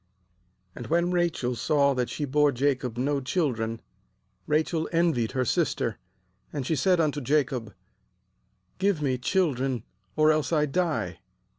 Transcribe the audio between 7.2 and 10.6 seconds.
Jacob: 'Give me children, or else